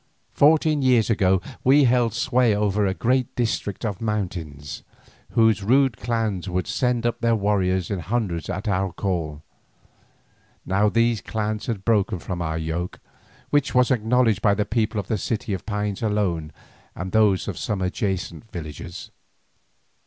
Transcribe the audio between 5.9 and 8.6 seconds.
clans would send up their warriors in hundreds